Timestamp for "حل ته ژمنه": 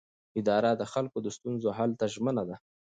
1.77-2.43